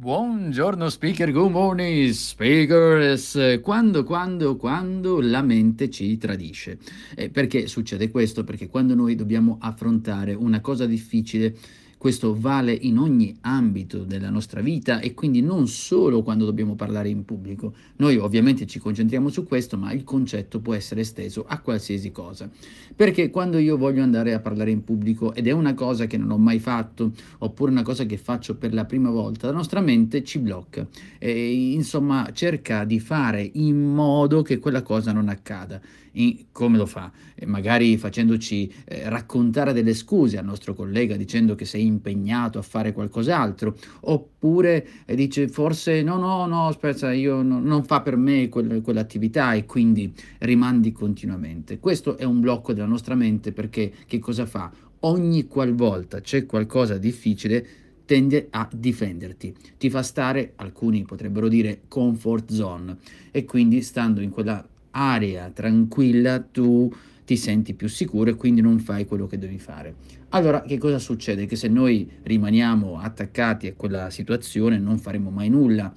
Buongiorno 0.00 0.90
speaker, 0.90 1.32
good 1.32 1.50
morning 1.50 2.10
speakers. 2.10 3.58
Quando, 3.60 4.04
quando, 4.04 4.54
quando 4.54 5.20
la 5.20 5.42
mente 5.42 5.90
ci 5.90 6.16
tradisce. 6.16 6.78
Eh, 7.16 7.30
perché 7.30 7.66
succede 7.66 8.08
questo? 8.08 8.44
Perché 8.44 8.68
quando 8.68 8.94
noi 8.94 9.16
dobbiamo 9.16 9.56
affrontare 9.60 10.34
una 10.34 10.60
cosa 10.60 10.86
difficile, 10.86 11.52
questo 11.98 12.34
vale 12.38 12.72
in 12.72 12.96
ogni 12.96 13.36
ambito 13.40 14.04
della 14.04 14.30
nostra 14.30 14.60
vita 14.60 15.00
e 15.00 15.14
quindi 15.14 15.42
non 15.42 15.66
solo 15.66 16.22
quando 16.22 16.44
dobbiamo 16.44 16.76
parlare 16.76 17.08
in 17.08 17.24
pubblico. 17.24 17.74
Noi 17.96 18.16
ovviamente 18.16 18.66
ci 18.66 18.78
concentriamo 18.78 19.28
su 19.28 19.44
questo, 19.44 19.76
ma 19.76 19.92
il 19.92 20.04
concetto 20.04 20.60
può 20.60 20.74
essere 20.74 21.00
esteso 21.00 21.44
a 21.46 21.58
qualsiasi 21.58 22.12
cosa. 22.12 22.48
Perché 22.94 23.30
quando 23.30 23.58
io 23.58 23.76
voglio 23.76 24.02
andare 24.02 24.32
a 24.32 24.38
parlare 24.38 24.70
in 24.70 24.84
pubblico 24.84 25.34
ed 25.34 25.48
è 25.48 25.50
una 25.50 25.74
cosa 25.74 26.06
che 26.06 26.16
non 26.16 26.30
ho 26.30 26.38
mai 26.38 26.60
fatto, 26.60 27.12
oppure 27.38 27.72
una 27.72 27.82
cosa 27.82 28.06
che 28.06 28.16
faccio 28.16 28.56
per 28.56 28.72
la 28.72 28.84
prima 28.84 29.10
volta, 29.10 29.48
la 29.48 29.52
nostra 29.52 29.80
mente 29.80 30.22
ci 30.22 30.38
blocca. 30.38 30.86
E, 31.18 31.72
insomma, 31.72 32.30
cerca 32.32 32.84
di 32.84 33.00
fare 33.00 33.48
in 33.54 33.92
modo 33.92 34.42
che 34.42 34.58
quella 34.58 34.82
cosa 34.82 35.12
non 35.12 35.28
accada. 35.28 35.80
In, 36.12 36.46
come 36.52 36.76
lo 36.76 36.86
fa? 36.86 37.10
E 37.34 37.46
magari 37.46 37.96
facendoci 37.96 38.72
eh, 38.84 39.08
raccontare 39.08 39.72
delle 39.72 39.94
scuse 39.94 40.38
al 40.38 40.44
nostro 40.44 40.74
collega 40.74 41.16
dicendo 41.16 41.54
che 41.54 41.64
sei 41.64 41.86
impegnato 41.88 42.58
a 42.58 42.62
fare 42.62 42.92
qualcos'altro, 42.92 43.76
oppure 44.02 44.86
eh, 45.04 45.16
dice 45.16 45.48
forse 45.48 46.02
no, 46.02 46.16
no, 46.16 46.46
no, 46.46 46.68
aspetta, 46.68 47.12
io 47.12 47.42
no, 47.42 47.58
non 47.58 47.82
fa 47.82 48.00
per 48.00 48.16
me 48.16 48.48
quel, 48.48 48.80
quell'attività 48.80 49.54
e 49.54 49.66
quindi 49.66 50.12
rimandi 50.38 50.92
continuamente. 50.92 51.80
Questo 51.80 52.16
è 52.16 52.22
un 52.22 52.38
blocco 52.38 52.72
della 52.72 52.86
nostra 52.86 53.16
mente 53.16 53.50
perché 53.50 53.92
che 54.06 54.20
cosa 54.20 54.46
fa? 54.46 54.70
Ogni 55.00 55.46
qualvolta 55.46 56.20
c'è 56.20 56.46
qualcosa 56.46 56.98
di 56.98 57.08
difficile, 57.08 57.66
tende 58.04 58.48
a 58.50 58.68
difenderti, 58.72 59.54
ti 59.76 59.90
fa 59.90 60.02
stare, 60.02 60.52
alcuni 60.56 61.02
potrebbero 61.04 61.48
dire 61.48 61.82
comfort 61.88 62.52
zone 62.52 62.96
e 63.30 63.44
quindi 63.44 63.82
stando 63.82 64.20
in 64.20 64.30
quella 64.30 64.66
area 64.90 65.50
tranquilla 65.50 66.40
tu 66.40 66.90
ti 67.28 67.36
senti 67.36 67.74
più 67.74 67.90
sicuro 67.90 68.30
e 68.30 68.36
quindi 68.36 68.62
non 68.62 68.78
fai 68.78 69.04
quello 69.04 69.26
che 69.26 69.36
devi 69.36 69.58
fare. 69.58 69.94
Allora, 70.30 70.62
che 70.62 70.78
cosa 70.78 70.98
succede? 70.98 71.44
Che 71.44 71.56
se 71.56 71.68
noi 71.68 72.10
rimaniamo 72.22 72.98
attaccati 72.98 73.66
a 73.66 73.74
quella 73.74 74.08
situazione 74.08 74.78
non 74.78 74.96
faremo 74.96 75.28
mai 75.28 75.50
nulla. 75.50 75.94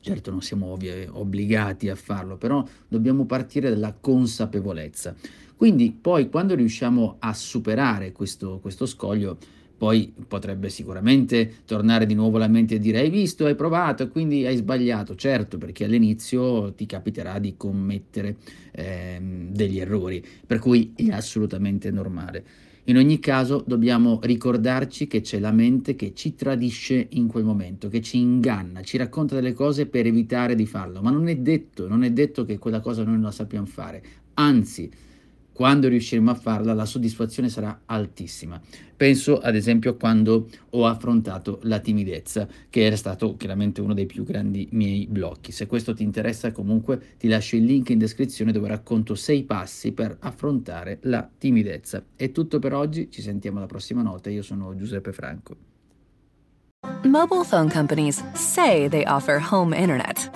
Certo 0.00 0.30
non 0.32 0.42
siamo 0.42 0.66
ovvi, 0.66 0.88
obbligati 1.08 1.88
a 1.88 1.94
farlo, 1.94 2.36
però 2.38 2.66
dobbiamo 2.88 3.24
partire 3.24 3.70
dalla 3.70 3.94
consapevolezza. 3.94 5.14
Quindi 5.54 5.92
poi 5.92 6.28
quando 6.28 6.56
riusciamo 6.56 7.18
a 7.20 7.32
superare 7.32 8.10
questo, 8.10 8.58
questo 8.58 8.84
scoglio, 8.84 9.38
poi 9.76 10.12
potrebbe 10.26 10.68
sicuramente 10.68 11.56
tornare 11.64 12.06
di 12.06 12.14
nuovo 12.14 12.38
la 12.38 12.48
mente 12.48 12.76
e 12.76 12.78
dire 12.78 13.00
hai 13.00 13.10
visto, 13.10 13.44
hai 13.46 13.54
provato 13.54 14.08
quindi 14.08 14.46
hai 14.46 14.56
sbagliato. 14.56 15.14
Certo, 15.14 15.58
perché 15.58 15.84
all'inizio 15.84 16.72
ti 16.74 16.86
capiterà 16.86 17.38
di 17.38 17.54
commettere 17.56 18.36
ehm, 18.72 19.50
degli 19.52 19.78
errori, 19.78 20.24
per 20.46 20.58
cui 20.58 20.92
è 20.96 21.10
assolutamente 21.10 21.90
normale. 21.90 22.44
In 22.88 22.96
ogni 22.98 23.18
caso 23.18 23.64
dobbiamo 23.66 24.20
ricordarci 24.22 25.08
che 25.08 25.20
c'è 25.20 25.40
la 25.40 25.50
mente 25.50 25.96
che 25.96 26.12
ci 26.14 26.36
tradisce 26.36 27.08
in 27.10 27.26
quel 27.26 27.42
momento, 27.42 27.88
che 27.88 28.00
ci 28.00 28.18
inganna, 28.18 28.82
ci 28.82 28.96
racconta 28.96 29.34
delle 29.34 29.52
cose 29.52 29.86
per 29.86 30.06
evitare 30.06 30.54
di 30.54 30.66
farlo, 30.66 31.02
ma 31.02 31.10
non 31.10 31.26
è 31.26 31.34
detto, 31.36 31.88
non 31.88 32.04
è 32.04 32.12
detto 32.12 32.44
che 32.44 32.58
quella 32.58 32.78
cosa 32.78 33.02
noi 33.02 33.14
non 33.14 33.22
la 33.22 33.32
sappiamo 33.32 33.66
fare. 33.66 34.02
Anzi, 34.34 34.88
quando 35.56 35.88
riusciremo 35.88 36.30
a 36.30 36.34
farla 36.34 36.74
la 36.74 36.84
soddisfazione 36.84 37.48
sarà 37.48 37.80
altissima. 37.86 38.60
Penso 38.94 39.38
ad 39.38 39.56
esempio 39.56 39.92
a 39.92 39.94
quando 39.94 40.48
ho 40.70 40.86
affrontato 40.86 41.60
la 41.62 41.78
timidezza, 41.78 42.46
che 42.68 42.84
era 42.84 42.94
stato 42.94 43.36
chiaramente 43.38 43.80
uno 43.80 43.94
dei 43.94 44.04
più 44.04 44.22
grandi 44.22 44.68
miei 44.72 45.06
blocchi. 45.06 45.52
Se 45.52 45.66
questo 45.66 45.94
ti 45.94 46.02
interessa 46.02 46.52
comunque 46.52 47.14
ti 47.16 47.26
lascio 47.26 47.56
il 47.56 47.64
link 47.64 47.88
in 47.88 47.96
descrizione 47.96 48.52
dove 48.52 48.68
racconto 48.68 49.14
sei 49.14 49.44
passi 49.44 49.92
per 49.92 50.14
affrontare 50.20 50.98
la 51.04 51.26
timidezza. 51.38 52.04
È 52.14 52.30
tutto 52.32 52.58
per 52.58 52.74
oggi, 52.74 53.10
ci 53.10 53.22
sentiamo 53.22 53.58
la 53.58 53.66
prossima 53.66 54.02
notte, 54.02 54.28
io 54.28 54.42
sono 54.42 54.76
Giuseppe 54.76 55.12
Franco. 55.12 55.56
Mobile 57.02 57.44
phone 57.44 57.70
companies 57.70 58.22
say 58.34 58.88
they 58.90 59.04
offer 59.06 59.40
home 59.40 59.74
internet. 59.74 60.35